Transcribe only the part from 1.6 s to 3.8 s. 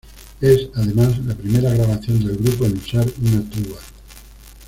grabación del grupo en usar una tuba.